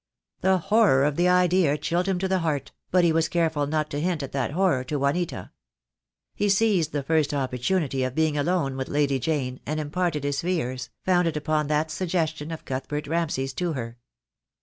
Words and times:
The 0.39 0.57
horror 0.57 1.03
of 1.03 1.15
the 1.15 1.29
idea 1.29 1.77
chilled 1.77 2.07
him 2.07 2.17
to 2.17 2.27
the 2.27 2.39
heart, 2.39 2.71
but 2.89 3.03
he 3.03 3.11
was 3.11 3.29
careful 3.29 3.67
not 3.67 3.91
to 3.91 4.01
hint 4.01 4.23
at 4.23 4.31
that 4.31 4.53
horror 4.53 4.83
to 4.85 4.97
Juanita. 4.97 5.51
He 6.33 6.49
seized 6.49 6.91
the 6.91 7.03
first 7.03 7.35
opportunity 7.35 8.03
of 8.03 8.15
being 8.15 8.35
alone 8.35 8.77
with 8.77 8.89
Lady 8.89 9.19
Jane, 9.19 9.59
and 9.63 9.79
imparted 9.79 10.23
his 10.23 10.41
fears, 10.41 10.89
founded 11.05 11.37
upon 11.37 11.67
that 11.67 11.91
suggestion 11.91 12.49
of 12.49 12.65
Cuthbert 12.65 13.05
Ramsay's 13.05 13.53
to 13.53 13.73
her. 13.73 13.99